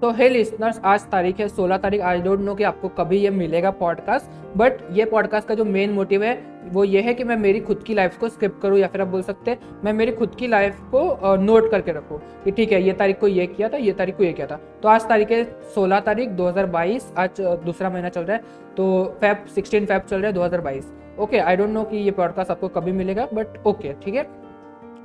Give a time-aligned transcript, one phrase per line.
[0.00, 3.30] तो हे लिसनर्स आज तारीख है 16 तारीख आई डोंट नो कि आपको कभी ये
[3.30, 7.36] मिलेगा पॉडकास्ट बट ये पॉडकास्ट का जो मेन मोटिव है, वो ये है कि मैं
[7.36, 10.12] मेरी खुद की लाइफ को स्किप करूँ, या फिर आप बोल सकते हैं, मैं मेरी
[10.12, 13.68] खुद की लाइफ को नोट करके रखूँ कि ठीक है, ये तारीख को ये किया
[13.68, 15.42] था, ये तारीख को ये किया था। तो आज तारीख है
[15.74, 18.42] सोलह तारीख, दो हज़ार बाईस, आज दूसरा महीना चल रहा है
[18.76, 21.96] तो फैब सिक्सटीन फैब चल रहा है, दो हज़ार बाईस। ओके आई डोंट नो कि
[21.96, 24.26] ये पॉडकास्ट आपको कभी मिलेगा बट ओके ठीक है?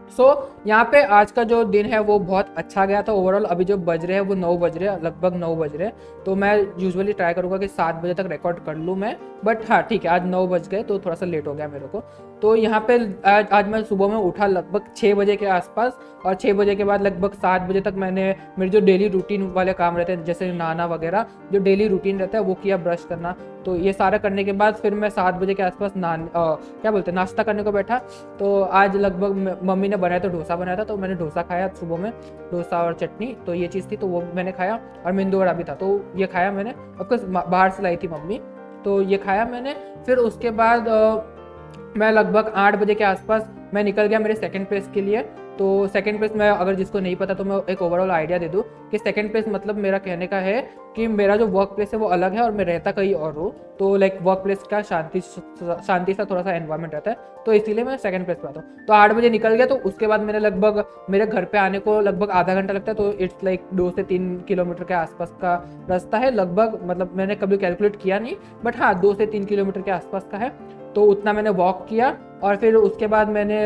[0.10, 3.44] सो so, यहाँ पे आज का जो दिन है वो बहुत अच्छा गया था ओवरऑल
[3.46, 6.24] अभी जो बज रहे हैं वो नौ बज रहे हैं लगभग नौ बज रहे हैं।
[6.25, 9.15] तो मैं यूजुअली ट्राई करूँगा कि सात बजे तक रिकॉर्ड कर लूँ मैं।
[9.46, 11.87] बट हाँ ठीक है आज नौ बज गए तो थोड़ा सा लेट हो गया मेरे
[11.87, 12.04] को।
[12.42, 12.96] तो यहाँ पे
[13.28, 16.84] आज आज मैं सुबह में उठा लगभग छः बजे के आसपास और छः बजे के
[16.84, 20.52] बाद लगभग सात बजे तक मैंने, मेरे जो डेली रूटीन वाले काम रहते हैं, जैसे
[20.52, 24.43] नहाना वगैरह, जो डेली रूटीन रहता है, वो किया ब्रश करना। तो ये सारा करने
[24.43, 27.71] के बाद फिर मैं सात बजे के आसपास नान क्या बोलते हैं, नाश्ता करने को
[27.71, 27.98] बैठा।
[28.40, 31.98] तो आज लगभग मम्मी ने बनाया तो डोसा, बनाया था तो मैंने डोसा खाया सुबह
[31.98, 32.12] में,
[32.52, 35.64] डोसा और चटनी तो ये चीज़ थी तो वो मैंने खाया और मेंदू वड़ा भी
[35.64, 38.40] था तो ये खाया मैंने। ऑफकोर्स बाहर से लाई थी मम्मी
[38.84, 39.73] तो ये खाया मैंने।
[40.06, 40.86] फिर उसके बाद
[41.98, 45.22] मैं लगभग आठ बजे के आसपास मैं निकल गया मेरे सेकंड प्लेस के लिए।
[45.58, 48.64] तो सेकंड प्लेस में अगर जिसको नहीं पता तो मैं एक ओवरऑल आइडिया दे दूँ
[48.92, 50.61] कि सेकंड प्लेस मतलब मेरा कहने का है
[50.95, 53.52] कि मेरा जो वर्क प्लेस है वो अलग है और मैं रहता कहीं और हूँ।
[53.80, 57.83] तो लाइक वर्क प्लेस का शांति शांति सा थोड़ा सा एनवायरमेंट रहता है। तो इसीलिए
[57.86, 60.39] मैं सेकंड प्लेस पे आता हूँ। तो आठ बजे निकल गया तो उसके बाद मैंने
[60.39, 63.92] लगभग, मेरे घर पे आने को लगभग आधा घंटा लगता है। तो इट्स लाइक दो
[63.92, 65.56] से तीन किलोमीटर के आसपास का
[65.89, 69.81] रास्ता है। लगभग मतलब मैंने कभी कैलकुलेट किया नहीं बट हाँ दो से तीन किलोमीटर
[69.81, 70.52] के आसपास का है।
[70.95, 73.59] तो उतना मैंने वॉक किया और फिर उसके बाद मैंने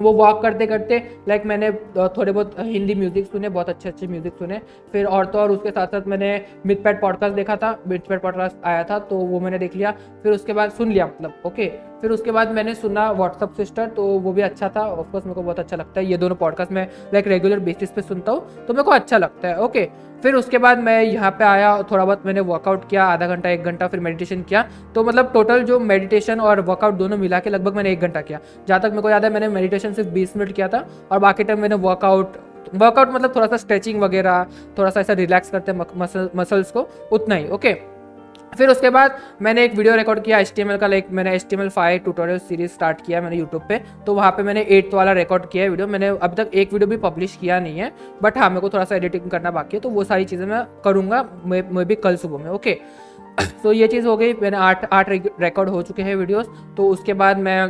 [0.00, 1.70] वो वॉक करते करते लाइक मैंने
[2.16, 4.60] थोड़े बहुत हिंदी म्यूज़िक सुने, बहुत अच्छे अच्छे म्यूज़िक सुने।
[4.92, 8.82] फिर और तो और उसके साथ साथ मैंने पैट पॉडकास्ट देखा था पैट पॉडकास्ट आया
[8.90, 9.90] था तो वो मैंने देख लिया।
[10.22, 11.66] फिर उसके बाद सुन लिया मतलब ओके
[12.02, 15.42] फिर उसके बाद मैंने सुना व्हाट्सअप सिस्टर तो वो भी अच्छा था। ऑफकोर्स मेरे को
[15.42, 18.74] बहुत अच्छा लगता है। ये दोनों पॉडकास्ट मैं लाइक रेगुलर बेसिस पे सुनता हूँ तो
[18.74, 19.88] मेरे को अच्छा लगता है। ओके
[20.22, 23.64] फिर उसके बाद मैं यहाँ पे आया, थोड़ा बहुत मैंने वर्कआउट किया, आधा घंटा, एक
[23.64, 24.62] घंटा, फिर मेडिटेशन किया।
[24.94, 28.40] तो मतलब टोटल जो मेडिटेशन और वर्कआउट दोनों मिला के लगभग मैंने एक घंटा किया।
[28.68, 31.44] जहाँ तक मेरे को याद है, मैंने मेडिटेशन सिर्फ़ बीस मिनट किया था, और बाकी
[31.44, 32.36] टाइम मैंने वर्कआउट
[32.74, 34.46] वर्कआउट मतलब थोड़ा सा स्ट्रेचिंग वगैरह,
[34.78, 37.74] थोड़ा सा ऐसा रिलैक्स करते हैं मसल मसल्स को, उतना ही। ओके
[38.52, 41.68] फिर उसके बाद मैंने एक वीडियो रिकॉर्ड किया एच का लाइक मैंने H T M
[41.68, 45.48] five tutorial series start किया मैंने यूट्यूब पे। तो वहाँ पे मैंने एट्थ वाला रिकॉर्ड
[45.50, 47.92] किया है वीडियो मैंने अब तक एक वीडियो भी पब्लिश किया नहीं है
[48.22, 50.64] बट हाँ मेरे को थोड़ा सा एडिटिंग करना बाकी है तो वो सारी चीज़ें मैं
[50.84, 52.78] करूँगा, मे भी कल सुबह में ओके
[53.62, 56.46] तो ये चीज़ हो गई, मैंने आठ आठ रिकॉर्ड हो चुके हैं वीडियोज़
[56.76, 57.68] तो उसके बाद मैं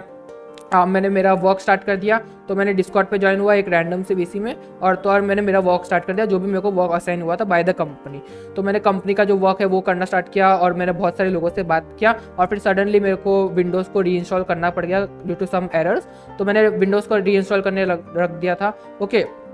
[0.75, 2.19] आ, मैंने मेरा वर्क स्टार्ट कर दिया
[2.49, 5.43] तो मैंने डिस्कॉट पे ज्वाइन हुआ एक रैंडम से बीसी में और तो और मैंने
[5.43, 7.73] मेरा वर्क स्टार्ट कर दिया जो भी मेरे को वर्क असाइन हुआ था बाय द
[7.73, 8.23] कंपनी
[8.57, 11.31] तो मैंने कंपनी का जो वर्क है वो करना स्टार्ट किया और मैंने बहुत सारे
[11.31, 15.05] लोगों से बात किया और फिर सडनली मेरे को विंडोज़ को री करना पड़ गया
[15.07, 18.79] ड्यू टू सम एरर्स तो मैंने विंडोज़ को री करने रख दिया था.
[19.03, 19.46] ओके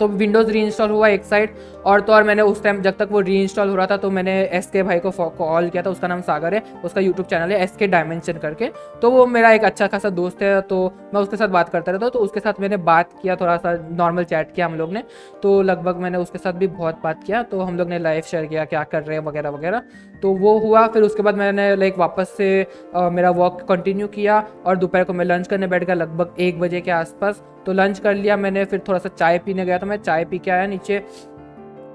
[0.00, 1.54] तो विंडोज़ री हुआ एक साइड
[1.86, 4.32] और तो और मैंने उस टाइम जब तक वो री हो रहा था तो मैंने
[4.52, 7.62] एस के भाई को कॉल किया था, उसका नाम सागर है, उसका यूट्यूब चैनल है
[7.62, 8.70] एस के डायमेंशन करके।
[9.02, 10.84] तो वो मेरा एक अच्छा खासा दोस्त है तो
[11.14, 13.72] मैं उसके साथ बात करता रहता हूँ तो उसके साथ मैंने बात किया थोड़ा सा
[13.92, 15.02] नॉर्मल चैट किया हम लोग ने।
[15.42, 18.46] तो लगभग मैंने उसके साथ भी बहुत बात किया तो हम लोग ने लाइव शेयर
[18.46, 19.82] किया, क्या कर रहे हैं, वगैरह वगैरह।
[20.22, 22.66] तो वो हुआ, फिर उसके बाद मैंने लाइक वापस से
[22.96, 26.80] मेरा वर्क कंटिन्यू किया, और दोपहर को मैं लंच करने बैठ गया लगभग एक बजे
[26.80, 29.96] के आसपास तो लंच कर लिया, मैंने फिर थोड़ा सा चाय पीने गया तो मैं
[29.98, 31.02] चाय पी के आया, नीचे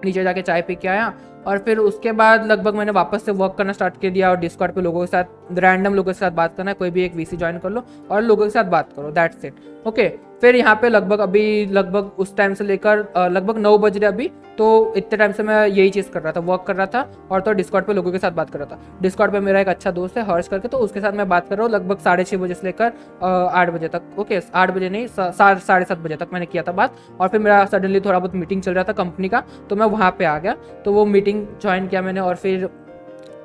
[0.05, 1.13] नीचे जाके चाय पी के आया
[1.47, 4.73] और फिर उसके बाद लगभग मैंने वापस से वर्क करना स्टार्ट कर दिया और डिस्कॉर्ड
[4.73, 7.37] पे लोगों के साथ रैंडम लोगों के साथ बात करना है कोई भी एक वीसी
[7.37, 10.07] ज्वाइन कर लो और लोगों के साथ बात करो दैट्स इट ओके
[10.41, 14.27] फिर यहाँ पे लगभग अभी, लगभग उस टाइम से लेकर लगभग नौ बज रहे अभी
[14.57, 17.01] तो इतने टाइम से मैं यही चीज़ कर रहा था वर्क कर रहा था
[17.31, 19.67] और तो डिस्कॉर्ड पे लोगों के साथ बात कर रहा था। डिस्कॉर्ड पे मेरा एक
[19.69, 22.23] अच्छा दोस्त है हर्ष करके तो उसके साथ मैं बात कर रहा हूँ लगभग साढ़े
[22.23, 22.91] छः बजे से लेकर
[23.23, 26.95] आठ बजे तक। ओके आठ बजे नहीं साढ़े सात बजे तक मैंने किया था बात
[27.19, 30.11] और फिर मेरा सडनली थोड़ा बहुत मीटिंग चल रहा था कंपनी का तो मैं वहाँ
[30.11, 32.69] पर आ गया। तो वो मीटिंग ज्वाइन किया मैंने और फिर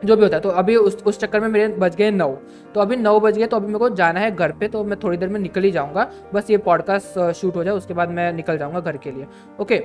[0.05, 2.29] जो भी होता है। तो अभी उस उस चक्कर में मेरे बज गए नौ।
[2.75, 4.99] तो अभी नौ बज गए तो अभी मेरे को जाना है घर पे तो मैं
[5.05, 8.33] थोड़ी देर में निकल ही जाऊँगा। बस ये पॉडकास्ट शूट हो जाए, उसके बाद मैं
[8.33, 9.27] निकल जाऊँगा घर के लिए।
[9.61, 9.83] ओके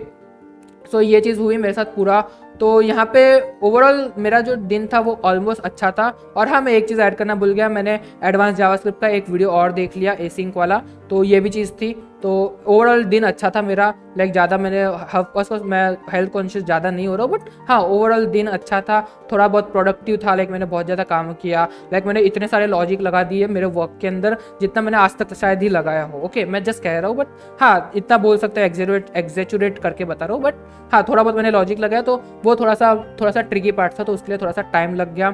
[0.91, 2.21] सो ये चीज़ हुई मेरे साथ पूरा।
[2.59, 3.21] तो यहाँ पे
[3.63, 6.07] ओवरऑल मेरा जो दिन था, वो ऑलमोस्ट अच्छा था।
[6.37, 9.49] और हाँ मैं एक चीज़ ऐड करना भूल गया। मैंने एडवांस जावास्क्रिप्ट का एक वीडियो
[9.51, 12.31] और देख लिया एसिंक वाला। तो ये भी चीज़ थी। तो
[12.67, 17.15] ओवरऑल दिन अच्छा था मेरा। लाइक ज़्यादा मैंने ऑफकोर्स मैं हेल्थ कॉन्शियस ज़्यादा नहीं हो
[17.15, 18.99] रहा बट हाँ ओवरऑल दिन अच्छा था।
[19.31, 23.01] थोड़ा बहुत प्रोडक्टिव था लाइक मैंने बहुत ज़्यादा काम किया। लाइक मैंने इतने सारे लॉजिक
[23.01, 26.45] लगा दिए मेरे वर्क के अंदर, जितना मैंने आज तक शायद ही लगाया हो। ओके
[26.45, 27.27] मैं जस्ट कह रहा हूँ बट
[27.59, 30.55] हाँ इतना बोल सकते हैं एग्जेरेट एग्जेचुरेट करके बता रहा हूँ बट
[30.91, 34.03] हाँ थोड़ा बहुत मैंने लॉजिक लगाया तो वो थोड़ा सा थोड़ा सा ट्रिकी पार्ट था
[34.03, 35.33] तो उसके लिए थोड़ा सा टाइम लग गया।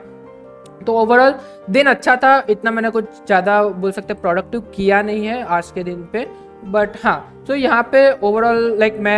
[0.78, 1.34] तो ओवरऑल
[1.70, 5.84] दिन अच्छा था, इतना मैंने कुछ ज़्यादा बोल सकते प्रोडक्टिव किया नहीं है आज के
[5.84, 6.28] दिन पे।
[6.66, 9.18] बट हाँ तो यहाँ पे ओवरऑल लाइक मैं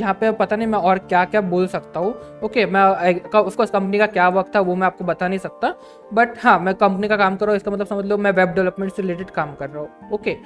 [0.00, 3.66] यहाँ पे पता नहीं मैं और क्या क्या बोल सकता हूँ। ओके okay, मैं उसको
[3.66, 5.74] कंपनी का क्या वर्क था वो मैं आपको बता नहीं सकता।
[6.12, 8.48] बट हाँ मैं कंपनी का काम कर रहा हूँ इसका मतलब समझ लो मैं वेब
[8.48, 10.36] डेवलपमेंट से रिलेटेड काम कर रहा हूँ। ओके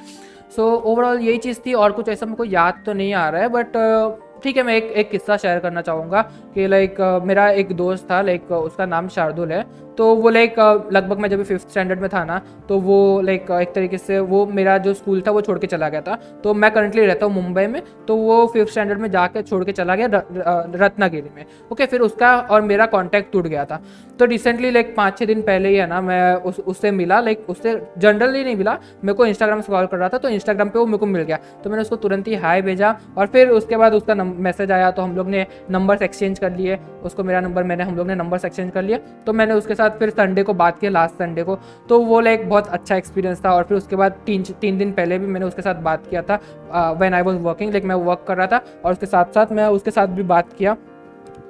[0.56, 3.42] सो ओवरऑल यही चीज़ थी और कुछ ऐसा मेरे को याद तो नहीं आ रहा
[3.42, 3.76] है बट
[4.42, 6.22] ठीक है मैं एक एक किस्सा शेयर करना चाहूँगा
[6.54, 9.64] कि लाइक मेरा एक दोस्त था लाइक उसका नाम शार्दुल है।
[9.98, 10.58] तो वो लाइक
[10.92, 14.44] लगभग मैं जब फिफ्थ स्टैंडर्ड में था ना तो वो लाइक एक तरीके से वो
[14.48, 16.14] मेरा जो स्कूल था वो छोड़ के चला गया था।
[16.44, 19.72] तो मैं करंटली रहता हूँ मुंबई में तो वो फिफ्थ स्टैंडर्ड में जाके छोड़ के
[19.72, 20.06] चला गया
[20.76, 23.80] रत्नागिरी में। ओके फिर उसका और मेरा कॉन्टैक्ट टूट गया था।
[24.18, 27.46] तो रिसेंटली लाइक पाँच छः दिन पहले ही है ना, मैं उस, उससे मिला लाइक
[27.50, 30.78] उससे जनरली नहीं मिला, मेरे को इंस्टाग्राम से कॉल कर रहा था तो इंस्टाग्राम पे
[30.78, 33.76] वो मेरे को मिल गया। तो मैंने उसको तुरंत ही हाई भेजा, और फिर उसके
[33.76, 37.64] बाद उसका मैसेज आया तो हम लोग ने नंबर्स एक्सचेंज कर लिए, उसको मेरा नंबर
[37.64, 40.54] मैंने, हम लोग ने नंबर्स एक्सचेंज कर लिया तो मैंने उसके साथ फिर संडे को
[40.54, 43.96] बात किया लास्ट संडे को। तो वो लाइक बहुत अच्छा एक्सपीरियंस था और फिर उसके
[43.96, 46.40] बाद तीन तीन दिन पहले भी मैंने उसके साथ बात किया था
[46.92, 49.66] when I was working like मैं वर्क कर रहा था और उसके साथ साथ मैं
[49.68, 50.76] उसके साथ भी बात किया।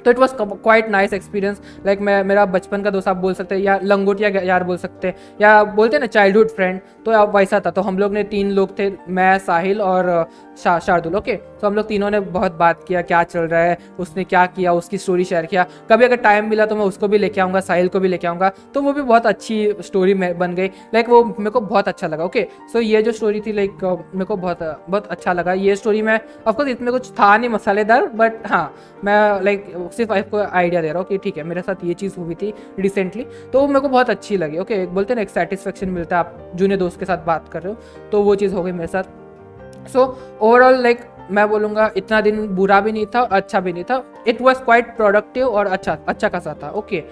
[0.07, 3.55] तो it was quite nice experience like मैं मेरा बचपन का दोस्त आप बोल सकते
[3.55, 7.35] हैं या लंगोटिया यार बोल सकते हैं या बोलते हैं ना चाइल्डहुड फ्रेंड तो आप
[7.37, 11.35] वैसा था। तो हम लोग ने तीन लोग थे मैं साहिल और शा, शार्दुल ओके
[11.35, 14.73] तो हम लोग तीनों ने बहुत बात किया क्या चल रहा है उसने क्या किया
[14.75, 17.89] उसकी स्टोरी शेयर किया। कभी अगर टाइम मिला तो मैं उसको भी लेके आऊँगा साहिल
[17.89, 21.51] को भी लेके आऊँगा तो वो भी बहुत अच्छी स्टोरी बन गई। लाइक वो मेरे
[21.51, 25.07] को बहुत अच्छा लगा ओके सो ये जो स्टोरी थी लाइक मेरे को बहुत बहुत
[25.07, 28.75] अच्छा लगा। ये स्टोरी में ऑफकोर्स इसमें कुछ था नहीं मसालेदार बट हाँ
[29.05, 29.65] मैं लाइक
[29.97, 32.53] सिर्फ़ आपको आइडिया दे रहा हूँ कि ठीक है, मेरे साथ ये चीज़ हुई थी
[32.79, 36.53] रिसेंटली तो मेरे को बहुत अच्छी लगी। ओके बोलते ना, एक सेटिस्फेक्शन मिलता है, आप
[36.55, 39.89] जूनियर दोस्त के साथ बात कर रहे हो तो वो चीज़ हो गई मेरे साथ।
[39.89, 40.05] सो
[40.41, 41.01] ओवरऑल लाइक
[41.31, 44.97] मैं बोलूँगा, इतना दिन बुरा भी नहीं था अच्छा भी नहीं था। इट वॉज़ क्वाइट
[44.97, 47.03] प्रोडक्टिव और अच्छा अच्छा खासा था। ओके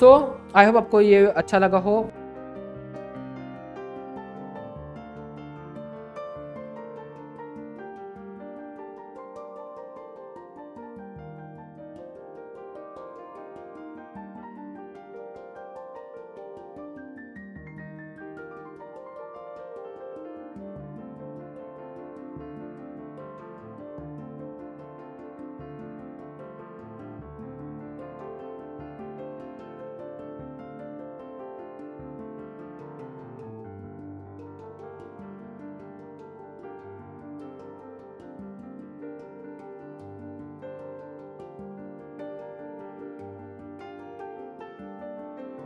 [0.00, 0.12] सो
[0.56, 1.98] आई होप आपको ये अच्छा लगा हो।